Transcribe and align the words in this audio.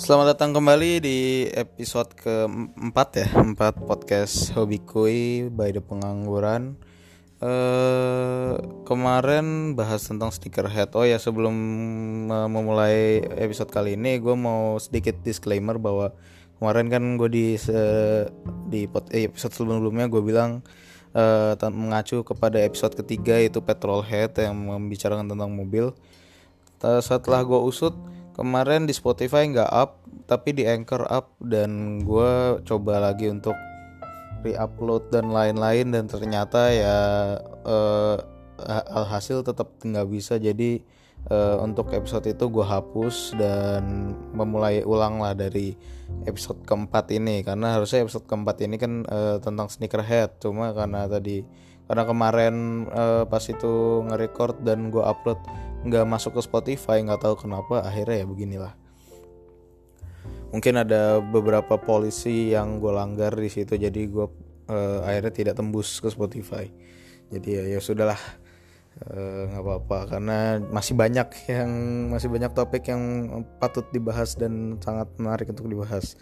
Selamat 0.00 0.32
datang 0.32 0.56
kembali 0.56 1.04
di 1.04 1.44
episode 1.52 2.16
keempat 2.16 3.08
ya 3.20 3.28
Empat 3.36 3.84
podcast 3.84 4.48
Hobi 4.56 4.80
Kui 4.80 5.44
by 5.52 5.76
The 5.76 5.84
Pengangguran. 5.84 6.80
Uh, 7.36 8.56
Kemarin 8.88 9.76
bahas 9.76 10.08
tentang 10.08 10.32
sneakerhead. 10.32 10.96
Oh 10.96 11.04
ya 11.04 11.20
sebelum 11.20 11.52
uh, 12.32 12.48
memulai 12.48 13.20
episode 13.36 13.68
kali 13.68 13.92
ini 13.92 14.16
Gue 14.24 14.32
mau 14.40 14.80
sedikit 14.80 15.20
disclaimer 15.20 15.76
bahwa 15.76 16.16
Kemarin 16.56 16.88
kan 16.88 17.04
gue 17.20 17.28
di, 17.28 17.46
uh, 17.68 18.24
di 18.72 18.88
eh, 19.12 19.28
episode 19.28 19.52
sebelumnya 19.52 20.08
gue 20.08 20.24
bilang 20.24 20.64
uh, 21.12 21.52
Mengacu 21.68 22.24
kepada 22.24 22.56
episode 22.56 22.96
ketiga 22.96 23.36
yaitu 23.36 23.60
Petrolhead 23.60 24.32
yang 24.40 24.56
membicarakan 24.64 25.28
tentang 25.28 25.52
mobil. 25.52 25.92
Setelah 26.80 27.44
gue 27.44 27.60
usut 27.60 27.92
kemarin 28.36 28.86
di 28.86 28.94
Spotify 28.94 29.46
nggak 29.48 29.70
up 29.70 30.02
tapi 30.30 30.54
di 30.54 30.66
Anchor 30.66 31.06
up. 31.10 31.34
Dan 31.42 32.02
gue 32.02 32.62
coba 32.62 33.02
lagi 33.02 33.30
untuk 33.30 33.54
re-upload 34.46 35.10
dan 35.10 35.30
lain-lain. 35.30 35.90
Dan 35.90 36.06
ternyata 36.06 36.70
ya 36.70 36.98
uh, 37.66 38.16
alhasil 38.90 39.42
tetap 39.42 39.74
nggak 39.82 40.08
bisa. 40.10 40.38
Jadi 40.38 40.80
uh, 41.28 41.60
untuk 41.60 41.90
episode 41.92 42.30
itu 42.30 42.46
gue 42.48 42.64
hapus 42.64 43.34
dan 43.36 44.14
memulai 44.32 44.86
ulang 44.86 45.18
lah 45.18 45.34
dari 45.34 45.74
episode 46.24 46.62
keempat 46.62 47.10
ini. 47.12 47.42
Karena 47.42 47.76
harusnya 47.76 48.06
episode 48.06 48.24
keempat 48.24 48.56
ini 48.64 48.76
kan 48.78 49.04
uh, 49.08 49.36
tentang 49.42 49.66
sneakerhead. 49.66 50.38
Cuma 50.38 50.70
karena 50.72 51.10
tadi 51.10 51.42
karena 51.90 52.06
kemarin 52.06 52.86
uh, 52.86 53.26
pas 53.26 53.42
itu 53.42 54.06
nge-record 54.06 54.62
dan 54.62 54.94
gue 54.94 55.02
upload 55.02 55.42
nggak 55.80 56.04
masuk 56.04 56.36
ke 56.36 56.42
Spotify 56.44 57.00
nggak 57.00 57.24
tahu 57.24 57.34
kenapa 57.46 57.80
akhirnya 57.80 58.24
ya 58.24 58.26
beginilah. 58.28 58.72
Mungkin 60.50 60.82
ada 60.82 61.22
beberapa 61.22 61.78
polisi 61.78 62.50
yang 62.50 62.82
gue 62.82 62.90
langgar 62.90 63.38
di 63.38 63.46
situ 63.46 63.78
jadi 63.78 64.00
gue 64.10 64.26
uh, 64.66 65.00
akhirnya 65.06 65.32
tidak 65.32 65.54
tembus 65.56 66.02
ke 66.02 66.10
Spotify. 66.10 66.66
Jadi 67.30 67.48
ya, 67.54 67.78
ya 67.78 67.78
sudahlah 67.78 68.18
eh, 69.06 69.42
nggak 69.54 69.62
uh, 69.62 69.66
apa-apa 69.70 69.98
karena 70.18 70.58
masih 70.58 70.98
banyak 70.98 71.30
yang 71.46 71.70
masih 72.10 72.26
banyak 72.26 72.50
topik 72.50 72.90
yang 72.90 73.02
patut 73.62 73.86
dibahas 73.94 74.34
dan 74.34 74.82
sangat 74.82 75.06
menarik 75.14 75.46
untuk 75.46 75.70
dibahas 75.70 76.18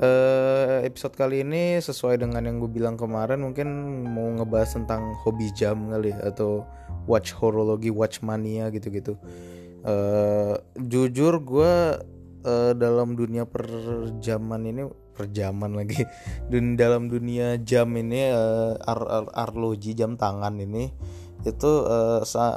uh, 0.00 0.80
episode 0.86 1.12
kali 1.18 1.44
ini 1.44 1.76
sesuai 1.82 2.22
dengan 2.22 2.46
yang 2.46 2.62
gue 2.62 2.70
bilang 2.70 2.96
kemarin 2.96 3.42
mungkin 3.44 3.68
mau 4.08 4.28
ngebahas 4.38 4.78
tentang 4.78 5.12
hobi 5.26 5.52
jam 5.52 5.90
kali 5.90 6.14
ya, 6.14 6.32
atau 6.32 6.64
watch 7.04 7.34
horologi 7.36 7.92
watch 7.92 8.24
mania 8.24 8.70
gitu-gitu. 8.72 9.18
Uh, 9.82 10.56
jujur 10.78 11.42
gue 11.42 11.72
uh, 12.46 12.72
dalam 12.78 13.18
dunia 13.18 13.44
perjaman 13.44 14.62
ini 14.70 14.82
perjaman 15.12 15.76
lagi 15.76 16.06
dan 16.50 16.78
dalam 16.78 17.10
dunia 17.12 17.60
jam 17.60 17.90
ini 17.98 18.32
uh, 18.32 18.78
ar, 18.80 19.00
ar 19.04 19.26
arloji 19.34 19.92
jam 19.92 20.16
tangan 20.16 20.56
ini 20.56 20.88
itu 21.42 21.70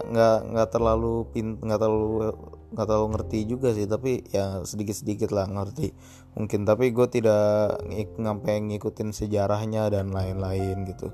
nggak 0.05 0.37
uh, 0.37 0.45
nggak 0.53 0.69
terlalu 0.69 1.25
nggak 1.33 1.79
terlalu 1.81 2.37
nggak 2.73 2.85
terlalu 2.87 3.07
ngerti 3.13 3.39
juga 3.45 3.69
sih 3.75 3.85
tapi 3.85 4.25
ya 4.33 4.65
sedikit 4.65 4.95
sedikit 4.97 5.29
lah 5.29 5.45
ngerti 5.45 5.93
mungkin 6.33 6.65
tapi 6.65 6.89
gue 6.89 7.07
tidak 7.09 7.77
ngampe 8.17 8.51
ngikutin 8.51 9.13
sejarahnya 9.13 9.93
dan 9.93 10.09
lain-lain 10.09 10.87
gitu 10.89 11.13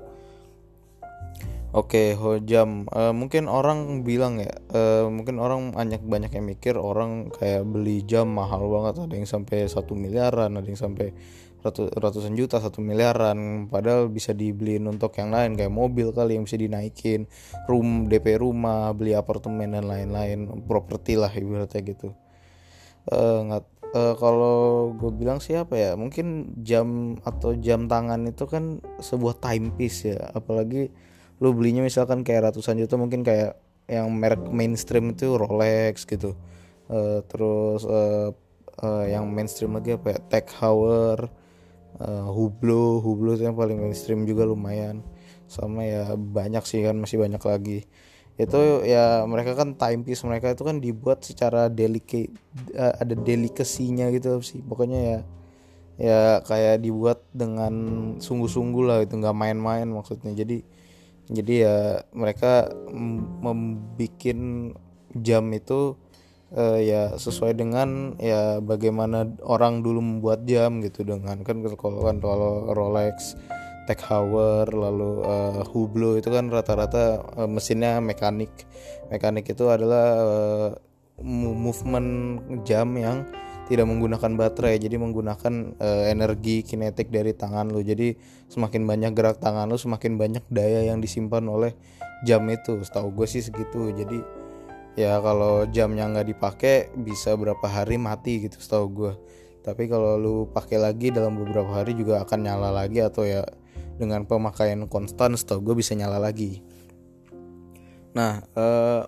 Oke, 1.72 2.12
hojam. 2.20 2.84
Uh, 2.92 3.16
mungkin 3.16 3.48
orang 3.48 4.04
bilang 4.04 4.36
ya, 4.36 4.52
uh, 4.76 5.08
mungkin 5.08 5.40
orang 5.40 5.72
banyak 5.72 6.04
banyak 6.04 6.28
yang 6.36 6.44
mikir 6.44 6.76
orang 6.76 7.32
kayak 7.32 7.64
beli 7.64 8.04
jam 8.04 8.28
mahal 8.28 8.68
banget. 8.68 9.08
Ada 9.08 9.14
yang 9.16 9.24
sampai 9.24 9.64
satu 9.72 9.96
miliaran, 9.96 10.52
ada 10.52 10.68
yang 10.68 10.76
sampai 10.76 11.16
ratus, 11.62 11.88
ratusan 11.94 12.34
juta, 12.34 12.58
satu 12.58 12.82
miliaran. 12.82 13.70
Padahal 13.70 14.10
bisa 14.10 14.34
dibeliin 14.34 14.84
untuk 14.90 15.14
yang 15.16 15.30
lain 15.30 15.54
kayak 15.54 15.72
mobil 15.72 16.10
kali 16.10 16.36
yang 16.36 16.44
bisa 16.44 16.58
dinaikin, 16.58 17.30
room 17.70 18.10
DP 18.10 18.42
rumah, 18.42 18.90
beli 18.92 19.14
apartemen 19.14 19.78
dan 19.78 19.86
lain-lain, 19.86 20.66
properti 20.66 21.16
lah 21.16 21.30
ibaratnya 21.30 21.80
gitu. 21.86 22.12
Uh, 23.02 23.50
nggak 23.50 23.64
uh, 23.94 24.14
kalau 24.16 24.90
gue 24.94 25.10
bilang 25.10 25.42
siapa 25.42 25.74
ya 25.74 25.90
mungkin 25.98 26.54
jam 26.62 27.18
atau 27.26 27.58
jam 27.58 27.90
tangan 27.90 28.30
itu 28.30 28.44
kan 28.46 28.80
sebuah 28.98 29.38
timepiece 29.38 30.12
ya. 30.12 30.18
Apalagi 30.34 30.90
lu 31.42 31.50
belinya 31.54 31.82
misalkan 31.82 32.22
kayak 32.22 32.52
ratusan 32.52 32.78
juta 32.78 32.94
mungkin 32.98 33.22
kayak 33.22 33.58
yang 33.90 34.08
merek 34.14 34.46
mainstream 34.48 35.12
itu 35.14 35.34
Rolex 35.36 36.06
gitu. 36.06 36.34
Uh, 36.90 37.24
terus 37.30 37.86
uh, 37.86 38.34
uh, 38.80 39.04
yang 39.06 39.28
mainstream 39.28 39.76
lagi 39.76 39.96
apa 39.96 40.16
ya 40.16 40.18
Tag 40.28 40.46
Heuer 40.60 41.41
uh, 42.00 42.28
Hublot 42.30 43.04
Hublot 43.04 43.36
itu 43.36 43.44
yang 43.44 43.58
paling 43.58 43.76
mainstream 43.80 44.24
juga 44.24 44.48
lumayan. 44.48 45.04
Sama 45.50 45.84
ya 45.84 46.16
banyak 46.16 46.64
sih 46.64 46.80
kan 46.80 46.96
masih 46.96 47.20
banyak 47.20 47.42
lagi. 47.42 47.84
Itu 48.40 48.80
ya 48.88 49.28
mereka 49.28 49.52
kan 49.52 49.76
timepiece 49.76 50.24
mereka 50.24 50.56
itu 50.56 50.64
kan 50.64 50.80
dibuat 50.80 51.20
secara 51.20 51.68
delicate 51.68 52.32
uh, 52.72 52.96
ada 52.96 53.12
delikasinya 53.12 54.08
gitu 54.14 54.40
sih. 54.40 54.64
Pokoknya 54.64 55.00
ya 55.00 55.18
ya 56.00 56.20
kayak 56.48 56.80
dibuat 56.80 57.20
dengan 57.36 57.74
sungguh-sungguh 58.16 58.84
lah 58.88 58.98
itu 59.04 59.18
nggak 59.20 59.36
main-main 59.36 59.84
maksudnya. 59.92 60.32
Jadi 60.32 60.64
jadi 61.28 61.54
ya 61.68 61.76
mereka 62.16 62.72
membuat 63.44 64.80
jam 65.20 65.44
itu 65.52 65.96
uh, 66.56 66.78
ya 66.78 67.16
sesuai 67.16 67.56
dengan 67.56 68.16
ya 68.20 68.60
bagaimana 68.60 69.28
orang 69.44 69.80
dulu 69.80 70.00
membuat 70.00 70.44
jam 70.44 70.84
gitu 70.84 71.04
dengan 71.04 71.40
kan 71.44 71.64
kalau 71.76 72.00
kan 72.04 72.16
kalau 72.20 72.72
Rolex 72.72 73.36
Tag 73.82 73.98
Heuer 73.98 74.70
lalu 74.70 75.26
uh, 75.26 75.66
Hublot 75.66 76.22
itu 76.22 76.30
kan 76.30 76.46
rata-rata 76.46 77.18
uh, 77.34 77.50
mesinnya 77.50 77.98
mekanik. 77.98 78.50
Mekanik 79.10 79.50
itu 79.50 79.66
adalah 79.66 80.06
uh, 80.22 80.70
movement 81.26 82.40
jam 82.62 82.94
yang 82.94 83.26
tidak 83.66 83.86
menggunakan 83.90 84.38
baterai 84.38 84.78
jadi 84.78 84.98
menggunakan 85.02 85.78
uh, 85.82 86.04
energi 86.10 86.62
kinetik 86.62 87.10
dari 87.10 87.34
tangan 87.34 87.70
lo 87.70 87.80
jadi 87.82 88.14
semakin 88.50 88.84
banyak 88.86 89.12
gerak 89.14 89.38
tangan 89.38 89.70
lo 89.70 89.78
semakin 89.78 90.18
banyak 90.18 90.44
daya 90.50 90.86
yang 90.86 91.02
disimpan 91.02 91.42
oleh 91.50 91.74
jam 92.22 92.46
itu. 92.50 92.78
Setahu 92.86 93.10
gue 93.10 93.26
sih 93.26 93.42
segitu. 93.42 93.90
Jadi 93.90 94.41
ya 94.98 95.20
kalau 95.24 95.64
jamnya 95.68 96.08
nggak 96.08 96.28
dipakai 96.36 96.92
bisa 96.92 97.32
berapa 97.38 97.64
hari 97.64 97.96
mati 97.96 98.44
gitu 98.44 98.60
setahu 98.60 98.86
gue 98.92 99.12
tapi 99.62 99.86
kalau 99.86 100.18
lu 100.18 100.34
pakai 100.50 100.76
lagi 100.76 101.14
dalam 101.14 101.38
beberapa 101.38 101.70
hari 101.70 101.94
juga 101.94 102.26
akan 102.26 102.38
nyala 102.42 102.74
lagi 102.74 102.98
atau 102.98 103.22
ya 103.22 103.46
dengan 103.96 104.26
pemakaian 104.26 104.90
konstan 104.90 105.38
setahu 105.38 105.72
gue 105.72 105.74
bisa 105.78 105.94
nyala 105.94 106.18
lagi. 106.18 106.58
Nah 108.18 108.42
uh, 108.58 109.06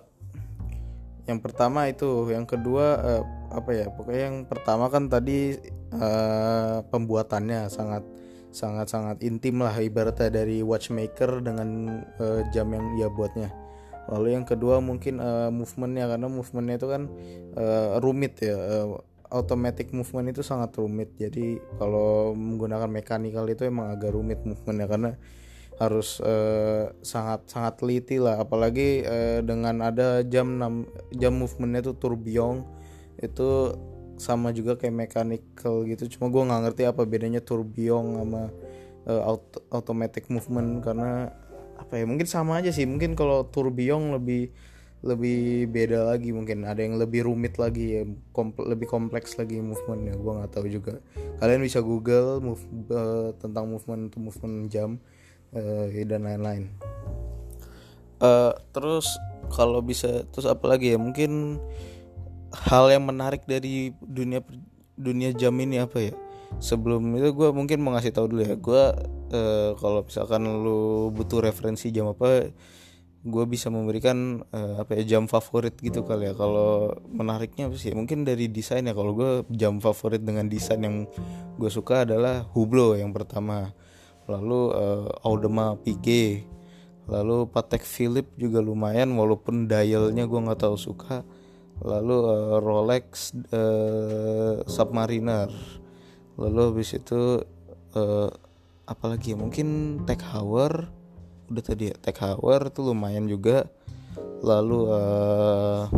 yang 1.27 1.43
pertama 1.43 1.91
itu 1.91 2.31
yang 2.31 2.47
kedua 2.47 2.85
uh, 3.03 3.23
apa 3.51 3.69
ya 3.75 3.85
pokoknya 3.91 4.23
yang 4.31 4.37
pertama 4.47 4.87
kan 4.87 5.11
tadi 5.11 5.59
uh, 5.91 6.85
pembuatannya 6.87 7.67
sangat 7.67 8.07
sangat 8.55 8.87
sangat 8.87 9.19
intim 9.27 9.59
lah 9.59 9.75
ibaratnya 9.75 10.31
dari 10.31 10.63
watchmaker 10.63 11.43
dengan 11.43 11.99
uh, 12.23 12.47
jam 12.55 12.71
yang 12.71 12.95
ia 12.95 13.11
buatnya 13.11 13.51
lalu 14.11 14.37
yang 14.37 14.45
kedua 14.45 14.77
mungkin 14.81 15.17
uh, 15.17 15.49
movementnya 15.49 16.05
karena 16.05 16.27
movementnya 16.29 16.75
itu 16.77 16.87
kan 16.87 17.01
uh, 17.57 17.97
rumit 18.01 18.37
ya 18.41 18.53
uh, 18.53 19.01
automatic 19.33 19.89
movement 19.91 20.31
itu 20.31 20.45
sangat 20.45 20.75
rumit. 20.77 21.11
Jadi 21.17 21.57
kalau 21.81 22.37
menggunakan 22.37 22.89
mechanical 22.89 23.45
itu 23.49 23.65
emang 23.65 23.89
agak 23.89 24.13
rumit 24.13 24.39
movementnya 24.45 24.87
karena 24.87 25.11
harus 25.75 26.23
uh, 26.23 26.93
sangat 27.01 27.49
sangat 27.49 27.73
teliti 27.81 28.21
lah. 28.21 28.39
Apalagi 28.39 29.03
uh, 29.03 29.39
dengan 29.41 29.81
ada 29.83 30.21
jam 30.23 30.61
6 30.61 31.19
jam 31.19 31.33
movementnya 31.35 31.81
itu 31.89 31.93
tourbillon 31.97 32.63
itu 33.19 33.75
sama 34.15 34.55
juga 34.55 34.79
kayak 34.79 34.95
mechanical 34.95 35.83
gitu. 35.83 36.07
Cuma 36.15 36.31
gue 36.31 36.41
nggak 36.45 36.61
ngerti 36.69 36.83
apa 36.87 37.03
bedanya 37.03 37.43
tourbillon 37.43 38.21
sama 38.21 38.43
uh, 39.09 39.21
auto 39.25 39.59
automatic 39.75 40.31
movement 40.31 40.79
karena 40.79 41.31
apa 41.75 41.99
ya 41.99 42.05
mungkin 42.07 42.27
sama 42.27 42.59
aja 42.59 42.71
sih. 42.71 42.87
Mungkin 42.87 43.13
kalau 43.13 43.47
tourbillon 43.51 44.15
lebih 44.15 44.51
lebih 45.05 45.69
beda 45.69 46.15
lagi 46.15 46.33
mungkin. 46.33 46.65
Ada 46.65 46.81
yang 46.81 46.97
lebih 46.97 47.29
rumit 47.29 47.61
lagi 47.61 48.01
ya 48.01 48.03
komple 48.33 48.65
lebih 48.65 48.89
kompleks 48.89 49.37
lagi 49.37 49.61
movementnya. 49.61 50.17
Gue 50.17 50.31
nggak 50.33 50.51
tahu 50.51 50.67
juga. 50.67 50.97
Kalian 51.37 51.61
bisa 51.61 51.79
google 51.85 52.41
move 52.41 52.63
uh, 52.89 53.29
tentang 53.37 53.69
movement 53.69 54.09
movement 54.17 54.71
jam 54.73 54.97
uh, 55.53 55.85
dan 55.91 56.25
lain-lain. 56.25 56.73
Uh, 58.17 58.55
terus 58.73 59.11
kalau 59.53 59.83
bisa 59.83 60.25
terus 60.33 60.49
apa 60.49 60.65
lagi 60.65 60.95
ya? 60.95 60.97
Mungkin 60.97 61.61
hal 62.55 62.89
yang 62.89 63.05
menarik 63.05 63.45
dari 63.45 63.93
dunia 64.01 64.41
dunia 64.97 65.29
jam 65.35 65.53
ini 65.61 65.83
apa 65.83 66.01
ya? 66.01 66.13
Sebelum 66.57 67.13
itu 67.19 67.35
gue 67.35 67.49
mungkin 67.51 67.83
mau 67.83 67.93
ngasih 67.93 68.15
tahu 68.15 68.31
dulu 68.31 68.41
ya. 68.41 68.55
Gue 68.57 68.83
uh, 69.35 69.71
kalau 69.75 70.07
misalkan 70.07 70.47
lu 70.47 71.11
butuh 71.11 71.43
referensi 71.43 71.91
jam 71.91 72.07
apa 72.07 72.55
gue 73.25 73.45
bisa 73.49 73.73
memberikan 73.73 74.45
uh, 74.53 74.85
apa 74.85 75.01
ya 75.01 75.17
jam 75.17 75.25
favorit 75.25 75.73
gitu 75.81 76.05
kali 76.05 76.29
ya. 76.29 76.33
Kalau 76.37 76.93
menariknya 77.09 77.67
apa 77.67 77.75
sih? 77.75 77.89
Mungkin 77.97 78.21
dari 78.21 78.45
desain 78.53 78.85
ya. 78.85 78.93
Kalau 78.93 79.17
gue 79.17 79.31
jam 79.49 79.81
favorit 79.81 80.21
dengan 80.21 80.45
desain 80.45 80.77
yang 80.77 81.09
gue 81.57 81.71
suka 81.73 82.05
adalah 82.05 82.45
Hublot 82.53 83.01
yang 83.01 83.09
pertama. 83.17 83.73
Lalu 84.29 84.61
uh, 84.71 85.25
Audemars 85.25 85.81
Piguet 85.81 86.45
lalu 87.05 87.45
Patek 87.45 87.85
Philippe 87.85 88.33
juga 88.33 88.65
lumayan 88.65 89.13
walaupun 89.13 89.69
dialnya 89.69 90.25
gue 90.25 90.39
nggak 90.45 90.61
tahu 90.61 90.77
suka. 90.77 91.25
Lalu 91.81 92.17
uh, 92.29 92.57
Rolex 92.61 93.33
uh, 93.49 94.61
Submariner. 94.69 95.49
Lalu 96.37 96.61
habis 96.61 96.93
itu 96.93 97.41
apalagi 98.85 99.33
ya 99.33 99.37
mungkin 99.37 99.99
Tag 100.05 100.21
Heuer 100.21 100.89
udah 101.49 101.63
tadi 101.65 101.89
ya 101.89 101.95
Tag 101.97 102.17
Heuer 102.17 102.69
tuh 102.69 102.93
lumayan 102.93 103.25
juga. 103.29 103.69
Lalu 104.45 104.79
uh, 104.93 105.89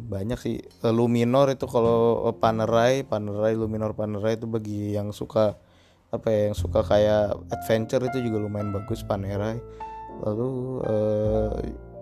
banyak 0.00 0.38
sih 0.40 0.56
uh, 0.86 0.94
Luminor 0.94 1.52
itu 1.52 1.68
kalau 1.68 2.24
Panerai 2.38 3.04
Panerai 3.04 3.52
Luminor 3.58 3.92
Panerai 3.92 4.40
itu 4.40 4.46
bagi 4.48 4.96
yang 4.96 5.12
suka 5.12 5.58
apa 6.10 6.26
ya 6.26 6.40
yang 6.50 6.56
suka 6.58 6.82
kayak 6.82 7.38
adventure 7.54 8.02
itu 8.02 8.18
juga 8.22 8.38
lumayan 8.42 8.70
bagus 8.74 9.02
Panerai. 9.04 9.58
Lalu 10.22 10.50
uh, 10.86 11.54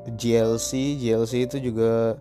GLC 0.09 1.01
GLC 1.01 1.49
itu 1.49 1.59
juga 1.73 2.17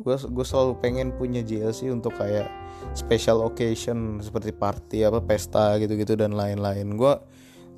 gue 0.00 0.16
gue 0.16 0.46
selalu 0.46 0.80
pengen 0.80 1.12
punya 1.12 1.44
GLC 1.44 1.92
untuk 1.92 2.16
kayak 2.16 2.48
special 2.96 3.46
occasion 3.46 4.18
seperti 4.20 4.50
party 4.50 5.06
apa 5.06 5.22
pesta 5.22 5.78
gitu-gitu 5.78 6.18
dan 6.18 6.34
lain-lain. 6.34 6.96
Gue 6.98 7.14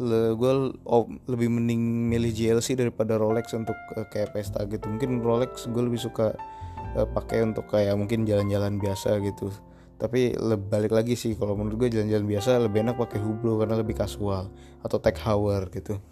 le, 0.00 0.34
gue 0.34 0.52
oh, 0.88 1.04
lebih 1.28 1.52
mending 1.52 2.08
milih 2.08 2.32
GLC 2.32 2.74
daripada 2.78 3.20
Rolex 3.20 3.52
untuk 3.52 3.76
uh, 3.96 4.06
kayak 4.08 4.32
pesta 4.32 4.64
gitu. 4.66 4.88
Mungkin 4.88 5.20
Rolex 5.20 5.68
gue 5.68 5.82
lebih 5.82 6.00
suka 6.00 6.32
uh, 6.96 7.06
pakai 7.06 7.44
untuk 7.44 7.68
kayak 7.68 7.94
mungkin 7.98 8.24
jalan-jalan 8.24 8.80
biasa 8.80 9.20
gitu. 9.20 9.52
Tapi 10.02 10.34
balik 10.66 10.90
lagi 10.90 11.14
sih 11.14 11.38
kalau 11.38 11.54
menurut 11.54 11.86
gue 11.86 11.94
jalan-jalan 11.94 12.26
biasa 12.26 12.58
lebih 12.58 12.82
enak 12.82 12.98
pakai 12.98 13.22
Hublot 13.22 13.62
karena 13.62 13.78
lebih 13.78 13.94
kasual 13.94 14.50
atau 14.82 14.98
Tag 14.98 15.14
Heuer 15.14 15.70
gitu. 15.70 16.02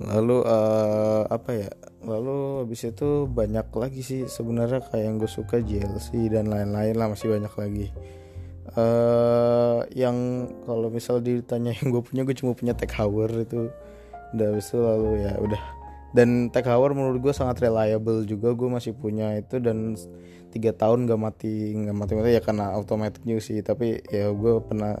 Lalu 0.00 0.40
uh, 0.42 1.28
apa 1.28 1.50
ya 1.52 1.70
lalu 2.02 2.66
habis 2.66 2.82
itu 2.82 3.30
banyak 3.30 3.66
lagi 3.70 4.02
sih 4.02 4.20
sebenarnya 4.26 4.82
kayak 4.90 5.04
yang 5.06 5.16
gue 5.22 5.30
suka 5.30 5.62
GLC 5.62 6.30
dan 6.30 6.50
lain-lain 6.50 6.94
lah 6.98 7.08
masih 7.10 7.30
banyak 7.30 7.54
lagi. 7.54 7.86
Uh, 8.72 9.84
yang 9.92 10.48
kalau 10.64 10.88
misal 10.88 11.20
ditanya 11.20 11.74
yang 11.76 11.92
gue 11.92 12.02
punya 12.02 12.22
gue 12.24 12.34
cuma 12.34 12.54
punya 12.54 12.74
Tag 12.74 12.90
Heuer 12.94 13.30
itu. 13.46 13.70
Udah 14.32 14.46
habis 14.48 14.66
itu 14.70 14.78
lalu 14.80 15.10
ya 15.26 15.32
udah. 15.38 15.62
Dan 16.12 16.50
Tag 16.50 16.66
Heuer 16.66 16.92
menurut 16.92 17.18
gue 17.22 17.34
sangat 17.34 17.62
reliable 17.62 18.26
juga 18.26 18.52
gue 18.52 18.68
masih 18.68 18.92
punya 18.98 19.38
itu 19.38 19.62
dan 19.62 19.94
tiga 20.52 20.76
tahun 20.76 21.08
gak 21.08 21.20
mati 21.20 21.72
gak 21.72 21.96
mati 21.96 22.12
mati 22.12 22.36
ya 22.36 22.42
karena 22.42 22.74
automatic 22.74 23.22
juga 23.22 23.42
sih. 23.42 23.62
Tapi 23.62 24.02
ya 24.10 24.34
gue 24.34 24.54
pernah 24.62 24.98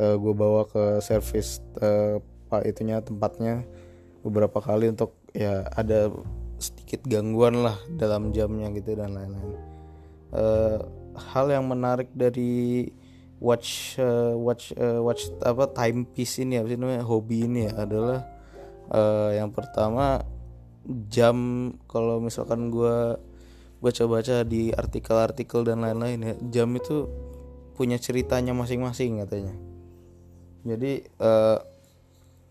uh, 0.00 0.16
gue 0.16 0.32
bawa 0.32 0.64
ke 0.64 1.04
service 1.04 1.60
uh, 1.84 2.16
pak 2.50 2.66
itunya 2.66 2.98
tempatnya 2.98 3.62
beberapa 4.20 4.60
kali 4.60 4.92
untuk 4.92 5.16
ya 5.34 5.66
ada 5.74 6.10
sedikit 6.60 7.06
gangguan 7.08 7.64
lah 7.64 7.76
dalam 7.96 8.30
jamnya 8.34 8.68
gitu 8.76 8.94
dan 8.94 9.16
lain-lain. 9.16 9.60
Uh, 10.30 10.78
hal 11.16 11.50
yang 11.50 11.66
menarik 11.66 12.12
dari 12.14 12.86
watch 13.40 13.96
uh, 13.98 14.36
watch 14.36 14.70
uh, 14.76 15.00
watch 15.00 15.32
apa 15.42 15.72
timepiece 15.72 16.38
ini 16.38 16.60
apa 16.60 16.68
sih 16.70 16.78
namanya 16.78 17.02
hobi 17.02 17.48
ini 17.48 17.66
ya 17.66 17.88
adalah 17.88 18.20
uh, 18.92 19.32
yang 19.34 19.50
pertama 19.50 20.22
jam 21.08 21.70
kalau 21.88 22.20
misalkan 22.20 22.68
gue 22.68 23.16
baca-baca 23.80 24.44
di 24.44 24.70
artikel-artikel 24.76 25.64
dan 25.64 25.80
lain-lain 25.80 26.20
ya 26.20 26.34
jam 26.52 26.68
itu 26.76 27.08
punya 27.74 27.96
ceritanya 27.96 28.52
masing-masing 28.52 29.24
katanya. 29.24 29.56
Jadi 30.68 31.00
uh, 31.16 31.56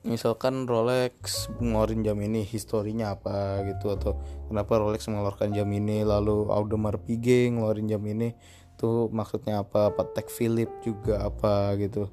misalkan 0.07 0.63
Rolex 0.63 1.51
ngeluarin 1.59 2.07
jam 2.07 2.15
ini 2.23 2.47
historinya 2.47 3.19
apa 3.19 3.67
gitu 3.67 3.91
atau 3.91 4.15
kenapa 4.47 4.79
Rolex 4.79 5.11
mengeluarkan 5.11 5.51
jam 5.51 5.67
ini 5.75 6.07
lalu 6.07 6.47
Audemars 6.47 7.03
Piguet 7.03 7.51
ngeluarin 7.51 7.91
jam 7.91 7.99
ini 8.07 8.31
tuh 8.79 9.11
maksudnya 9.11 9.59
apa? 9.67 9.91
Patek 9.91 10.31
Philippe 10.31 10.79
juga 10.79 11.27
apa 11.27 11.75
gitu? 11.75 12.07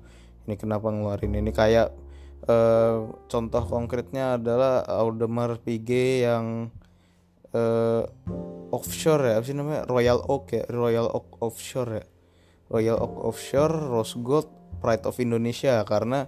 Ini 0.50 0.58
kenapa 0.58 0.90
ngeluarin 0.90 1.38
ini? 1.38 1.54
Kayak 1.54 1.94
uh, 2.50 3.14
contoh 3.30 3.62
konkretnya 3.70 4.34
adalah 4.34 4.82
Audemars 4.82 5.62
Piguet 5.62 6.26
yang 6.26 6.74
uh, 7.54 8.02
offshore 8.74 9.30
ya 9.30 9.34
apa 9.38 9.46
sih 9.46 9.54
namanya? 9.54 9.86
Royal 9.86 10.18
Oak 10.26 10.50
ya 10.50 10.66
Royal 10.66 11.06
Oak 11.06 11.38
offshore 11.38 12.02
ya. 12.02 12.06
Royal 12.66 12.98
Oak 12.98 13.14
offshore 13.22 13.78
Rose 13.78 14.18
Gold 14.18 14.50
Pride 14.82 15.06
of 15.06 15.22
Indonesia 15.22 15.86
karena 15.86 16.26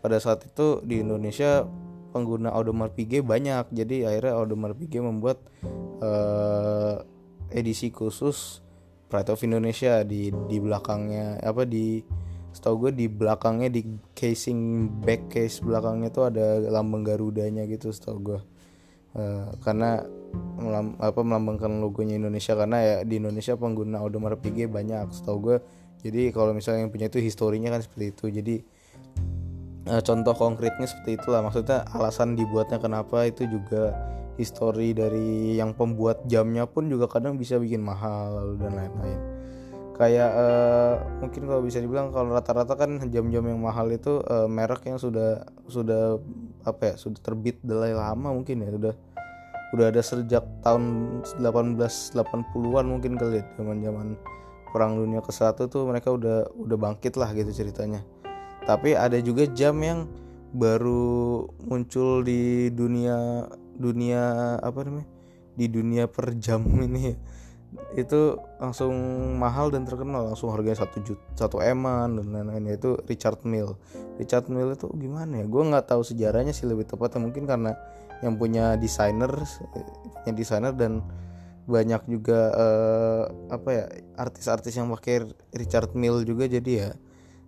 pada 0.00 0.16
saat 0.20 0.44
itu 0.48 0.80
di 0.82 1.04
Indonesia 1.04 1.64
pengguna 2.10 2.50
Audemars 2.50 2.92
Piguet 2.92 3.22
banyak. 3.22 3.70
Jadi 3.70 4.04
akhirnya 4.04 4.34
Audemars 4.36 4.76
Piguet 4.76 5.04
membuat 5.04 5.38
uh, 6.02 7.00
edisi 7.52 7.94
khusus 7.94 8.64
Pride 9.10 9.30
of 9.34 9.42
Indonesia 9.42 10.06
di 10.06 10.30
di 10.30 10.56
belakangnya 10.62 11.42
apa 11.42 11.66
di 11.66 11.98
setahu 12.50 12.86
gue 12.86 12.92
di 12.94 13.06
belakangnya 13.06 13.70
di 13.70 13.86
casing 14.14 14.90
back 15.02 15.30
case 15.30 15.62
belakangnya 15.62 16.10
tuh 16.10 16.30
ada 16.30 16.58
lambang 16.66 17.06
Garudanya 17.06 17.66
gitu 17.66 17.94
setahu 17.94 18.18
gue. 18.34 18.40
Uh, 19.10 19.50
karena 19.66 20.06
melam, 20.54 20.94
apa 21.02 21.18
melambangkan 21.26 21.82
logonya 21.82 22.18
Indonesia. 22.18 22.54
Karena 22.54 22.78
ya 22.82 22.96
di 23.02 23.18
Indonesia 23.18 23.54
pengguna 23.58 24.02
Audemars 24.02 24.38
Piguet 24.38 24.70
banyak 24.70 25.10
setahu 25.10 25.38
gue. 25.42 25.56
Jadi 26.00 26.32
kalau 26.32 26.56
misalnya 26.56 26.86
yang 26.88 26.92
punya 26.94 27.12
itu 27.12 27.18
historinya 27.20 27.74
kan 27.74 27.82
seperti 27.82 28.06
itu. 28.14 28.26
Jadi 28.30 28.56
uh, 29.88 30.02
contoh 30.04 30.34
konkretnya 30.36 30.84
seperti 30.84 31.16
itulah. 31.16 31.40
Maksudnya 31.40 31.86
alasan 31.94 32.36
dibuatnya 32.36 32.82
kenapa 32.82 33.24
itu 33.24 33.46
juga 33.48 33.96
histori 34.36 34.96
dari 34.96 35.56
yang 35.56 35.76
pembuat 35.76 36.24
jamnya 36.24 36.64
pun 36.64 36.88
juga 36.88 37.08
kadang 37.08 37.36
bisa 37.36 37.60
bikin 37.60 37.84
mahal 37.84 38.40
lalu 38.40 38.54
dan 38.60 38.72
lain-lain. 38.76 39.20
Kayak 40.00 40.30
uh, 40.32 40.94
mungkin 41.20 41.44
kalau 41.44 41.60
bisa 41.60 41.76
dibilang 41.76 42.08
kalau 42.08 42.32
rata-rata 42.32 42.72
kan 42.72 43.04
jam-jam 43.12 43.44
yang 43.44 43.60
mahal 43.60 43.92
itu 43.92 44.24
uh, 44.24 44.48
merek 44.48 44.88
yang 44.88 44.96
sudah 44.96 45.44
sudah 45.68 46.16
apa 46.64 46.92
ya 46.92 46.94
sudah 46.96 47.20
terbit 47.20 47.60
dari 47.60 47.92
lama 47.92 48.32
mungkin 48.32 48.64
ya 48.64 48.72
sudah 48.72 48.94
udah 49.70 49.86
ada 49.92 50.02
sejak 50.02 50.42
tahun 50.66 51.20
1880-an 51.38 52.84
mungkin 52.88 53.14
kali 53.14 53.38
ya 53.38 53.44
zaman-zaman 53.60 54.18
perang 54.72 54.98
dunia 54.98 55.20
ke 55.22 55.30
satu 55.30 55.70
tuh 55.70 55.86
mereka 55.86 56.10
udah 56.10 56.48
udah 56.58 56.76
bangkit 56.80 57.14
lah 57.14 57.30
gitu 57.36 57.52
ceritanya 57.54 58.02
tapi 58.64 58.96
ada 58.96 59.16
juga 59.20 59.48
jam 59.50 59.78
yang 59.80 60.08
baru 60.50 61.46
muncul 61.62 62.26
di 62.26 62.68
dunia 62.74 63.46
dunia 63.78 64.56
apa 64.58 64.82
namanya 64.82 65.08
di 65.54 65.66
dunia 65.70 66.04
per 66.10 66.34
jam 66.36 66.64
ini. 66.86 67.14
Itu 67.94 68.42
langsung 68.58 68.90
mahal 69.38 69.70
dan 69.70 69.86
terkenal 69.86 70.26
langsung 70.26 70.50
harganya 70.50 70.82
satu 70.82 71.06
juta 71.06 71.22
satu 71.38 71.62
eman 71.62 72.18
dan 72.18 72.26
lain-lain 72.34 72.74
itu 72.74 72.98
Richard 73.06 73.46
Mill 73.46 73.78
Richard 74.18 74.50
Mill 74.50 74.74
itu 74.74 74.90
gimana 74.98 75.38
ya? 75.38 75.46
Gue 75.46 75.62
nggak 75.70 75.94
tahu 75.94 76.02
sejarahnya 76.02 76.50
sih 76.50 76.66
lebih 76.66 76.90
tepatnya 76.90 77.22
mungkin 77.22 77.46
karena 77.46 77.78
yang 78.26 78.34
punya 78.36 78.74
desainer 78.74 79.30
punya 80.26 80.32
desainer 80.34 80.74
dan 80.74 81.06
banyak 81.70 82.02
juga 82.10 82.50
uh, 82.50 83.22
apa 83.54 83.68
ya 83.70 83.84
artis-artis 84.18 84.74
yang 84.74 84.90
pakai 84.90 85.30
Richard 85.54 85.94
Mill 85.94 86.26
juga 86.26 86.50
jadi 86.50 86.72
ya 86.74 86.90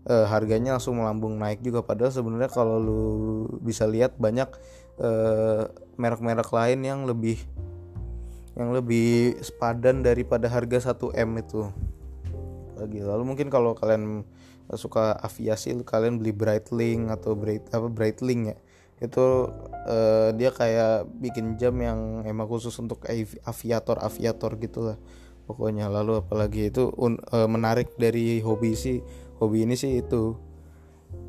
uh, 0.07 0.27
harganya 0.27 0.79
langsung 0.79 0.99
melambung 0.99 1.39
naik 1.39 1.63
juga. 1.63 1.83
Padahal 1.83 2.11
sebenarnya 2.11 2.51
kalau 2.51 2.79
lu 2.79 3.03
bisa 3.63 3.87
lihat 3.87 4.19
banyak 4.19 4.49
eh, 5.03 5.63
merek-merek 5.97 6.51
lain 6.53 6.81
yang 6.85 7.01
lebih 7.09 7.41
yang 8.53 8.77
lebih 8.77 9.41
sepadan 9.41 10.05
daripada 10.05 10.45
harga 10.51 10.93
1 10.93 11.17
M 11.17 11.31
itu. 11.41 11.63
Lagi 12.77 13.01
lalu 13.01 13.23
mungkin 13.25 13.49
kalau 13.49 13.73
kalian 13.73 14.27
suka 14.77 15.17
aviasi 15.21 15.73
kalian 15.85 16.21
beli 16.21 16.33
Breitling 16.33 17.09
atau 17.09 17.33
Bright 17.33 17.73
apa 17.73 17.89
Breitling 17.89 18.53
ya. 18.53 18.57
Itu 19.03 19.51
uh, 19.89 20.31
dia 20.37 20.53
kayak 20.53 21.09
bikin 21.19 21.57
jam 21.57 21.75
yang 21.81 22.23
emang 22.29 22.47
khusus 22.47 22.77
untuk 22.79 23.03
aviator 23.49 23.99
aviator 24.05 24.55
gitulah 24.61 25.01
pokoknya. 25.49 25.89
Lalu 25.89 26.21
apalagi 26.21 26.69
itu 26.69 26.93
uh, 26.93 27.49
menarik 27.49 27.97
dari 27.97 28.45
hobi 28.45 28.77
sih 28.77 29.01
hobi 29.43 29.67
ini 29.67 29.75
sih 29.75 29.99
itu. 29.99 30.39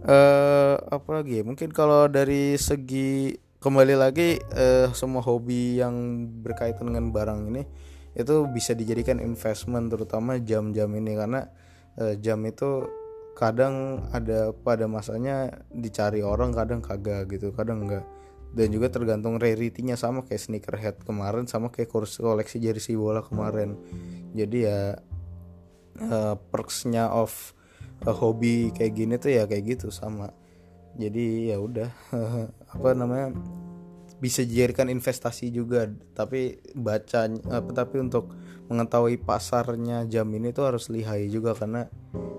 Uh, 0.06 0.78
apa 0.94 1.10
lagi 1.20 1.42
ya? 1.42 1.44
Mungkin 1.44 1.74
kalau 1.74 2.06
dari 2.06 2.54
segi 2.62 3.34
kembali 3.58 3.98
lagi 3.98 4.38
uh, 4.54 4.94
semua 4.94 5.26
hobi 5.26 5.82
yang 5.82 6.28
berkaitan 6.46 6.94
dengan 6.94 7.10
barang 7.10 7.50
ini 7.50 7.64
itu 8.14 8.46
bisa 8.54 8.78
dijadikan 8.78 9.18
investment 9.18 9.90
terutama 9.90 10.38
jam-jam 10.38 10.94
ini. 10.94 11.18
Karena 11.18 11.42
uh, 11.98 12.14
jam 12.22 12.46
itu 12.46 12.86
kadang 13.34 14.06
ada 14.14 14.54
pada 14.54 14.86
masanya 14.86 15.66
dicari 15.74 16.22
orang 16.22 16.54
kadang 16.54 16.86
kagak 16.86 17.26
gitu 17.34 17.50
kadang 17.50 17.90
enggak. 17.90 18.06
Dan 18.54 18.70
juga 18.70 18.94
tergantung 18.94 19.42
rarity-nya 19.42 19.98
sama 19.98 20.22
kayak 20.22 20.38
sneakerhead 20.46 21.02
kemarin 21.02 21.50
sama 21.50 21.74
kayak 21.74 21.90
kurs 21.90 22.22
koleksi 22.22 22.62
jersey 22.62 22.94
bola 22.94 23.26
kemarin. 23.26 23.74
Jadi 24.38 24.70
ya 24.70 24.94
uh, 25.98 26.38
perksnya 26.54 27.10
of 27.10 27.58
hobi 28.12 28.76
kayak 28.76 28.94
gini 28.98 29.16
tuh 29.16 29.32
ya 29.32 29.48
kayak 29.48 29.80
gitu 29.80 29.88
sama. 29.94 30.36
Jadi 31.00 31.54
ya 31.54 31.58
udah 31.58 31.90
apa 32.76 32.90
namanya 32.92 33.32
bisa 34.20 34.44
dijadikan 34.44 34.92
investasi 34.92 35.54
juga. 35.56 35.88
Tapi 36.12 36.60
baca 36.76 37.32
apa 37.32 37.70
tapi 37.72 38.04
untuk 38.04 38.36
mengetahui 38.68 39.20
pasarnya 39.24 40.08
jam 40.08 40.28
ini 40.32 40.52
tuh 40.56 40.68
harus 40.72 40.88
lihai 40.88 41.28
juga 41.28 41.56
karena 41.56 41.88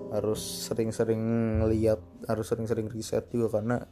harus 0.09 0.41
sering-sering 0.65 1.21
lihat 1.69 2.01
harus 2.25 2.45
sering-sering 2.49 2.89
riset 2.89 3.29
juga 3.29 3.59
karena 3.59 3.85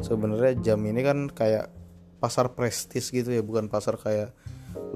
sebenarnya 0.00 0.56
jam 0.62 0.80
ini 0.84 1.00
kan 1.04 1.28
kayak 1.28 1.68
pasar 2.16 2.56
prestis 2.56 3.12
gitu 3.12 3.28
ya 3.28 3.44
bukan 3.44 3.68
pasar 3.68 4.00
kayak 4.00 4.32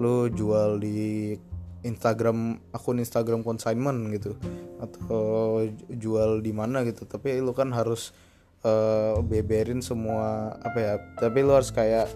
lo 0.00 0.28
jual 0.32 0.80
di 0.80 1.36
Instagram 1.82 2.60
akun 2.72 3.00
Instagram 3.00 3.44
consignment 3.44 4.10
gitu. 4.14 4.36
Atau 4.80 5.66
jual 5.90 6.44
di 6.44 6.52
mana 6.52 6.84
gitu. 6.84 7.04
Tapi 7.04 7.40
lo 7.40 7.56
kan 7.56 7.72
harus 7.72 8.12
uh, 8.64 9.18
beberin 9.20 9.80
semua 9.80 10.56
apa 10.60 10.78
ya 10.78 10.94
tapi 11.16 11.40
lo 11.40 11.56
harus 11.56 11.72
kayak 11.72 12.08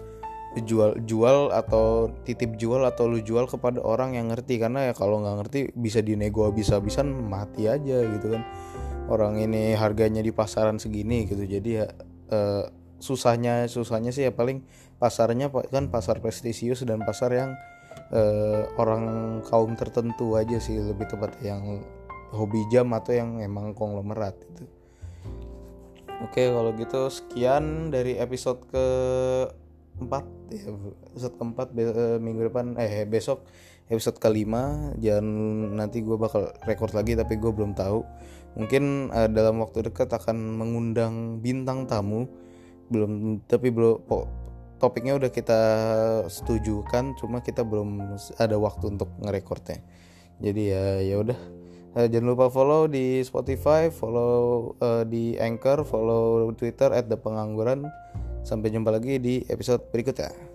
jual 0.55 0.95
jual 1.03 1.51
atau 1.51 2.15
titip 2.23 2.55
jual 2.55 2.87
atau 2.87 3.11
lu 3.11 3.19
jual 3.19 3.43
kepada 3.49 3.83
orang 3.83 4.15
yang 4.15 4.31
ngerti. 4.31 4.57
Karena 4.61 4.89
ya 4.89 4.93
kalau 4.95 5.19
nggak 5.19 5.35
ngerti 5.45 5.59
bisa 5.75 5.99
dinego 5.99 6.47
bisa-bisan 6.53 7.11
mati 7.11 7.67
aja 7.67 8.01
gitu 8.05 8.31
kan. 8.31 8.43
Orang 9.05 9.37
ini 9.37 9.77
harganya 9.77 10.23
di 10.23 10.33
pasaran 10.33 10.79
segini 10.81 11.27
gitu. 11.27 11.43
Jadi 11.45 11.69
ya 11.69 11.85
eh, 12.31 12.65
susahnya 12.99 13.67
susahnya 13.67 14.09
sih 14.15 14.25
ya 14.25 14.31
paling 14.31 14.63
pasarnya 14.97 15.51
kan 15.51 15.91
pasar 15.91 16.23
prestisius 16.23 16.87
dan 16.87 17.03
pasar 17.03 17.35
yang 17.35 17.51
eh, 18.13 18.63
orang 18.79 19.03
kaum 19.45 19.73
tertentu 19.77 20.35
aja 20.35 20.57
sih 20.61 20.77
lebih 20.79 21.07
tepat 21.09 21.37
yang 21.43 21.83
hobi 22.35 22.61
jam 22.73 22.91
atau 22.91 23.15
yang 23.15 23.39
emang 23.39 23.71
konglomerat 23.71 24.35
itu 24.55 24.65
Oke 26.23 26.47
kalau 26.47 26.71
gitu 26.79 27.11
sekian 27.11 27.91
dari 27.91 28.15
episode 28.15 28.63
ke 28.71 28.85
empat 29.99 30.23
ya 30.47 30.71
episode 31.11 31.35
keempat 31.35 31.67
eh, 31.75 32.17
minggu 32.23 32.47
depan 32.51 32.79
eh 32.79 33.03
besok 33.03 33.43
episode 33.89 34.17
kelima. 34.17 34.93
Jangan 34.97 35.25
nanti 35.77 36.01
gue 36.01 36.17
bakal 36.17 36.49
record 36.65 36.93
lagi 36.97 37.13
tapi 37.13 37.37
gue 37.37 37.51
belum 37.53 37.77
tahu. 37.77 38.01
Mungkin 38.55 39.11
uh, 39.11 39.27
dalam 39.27 39.59
waktu 39.59 39.91
dekat 39.91 40.09
akan 40.09 40.57
mengundang 40.57 41.43
bintang 41.43 41.85
tamu. 41.85 42.25
Belum 42.89 43.41
tapi 43.45 43.69
belum 43.73 44.05
topiknya 44.77 45.15
udah 45.15 45.31
kita 45.31 45.61
setujukan 46.27 47.15
cuma 47.19 47.39
kita 47.39 47.63
belum 47.63 48.19
ada 48.39 48.55
waktu 48.59 48.95
untuk 48.95 49.09
ngerekordnya 49.23 49.79
jadi 50.39 50.63
ya 50.67 50.85
ya 51.03 51.15
udah. 51.23 51.39
Uh, 51.95 52.07
jangan 52.11 52.35
lupa 52.35 52.51
follow 52.51 52.91
di 52.91 53.23
Spotify 53.23 53.87
follow 53.87 54.75
uh, 54.83 55.07
di 55.07 55.39
Anchor 55.39 55.87
follow 55.87 56.51
Twitter 56.51 56.91
at 56.91 57.07
the 57.07 57.15
pengangguran. 57.15 57.87
Sampai 58.43 58.69
jumpa 58.69 58.91
lagi 58.91 59.17
di 59.17 59.41
episode 59.47 59.89
berikutnya. 59.89 60.54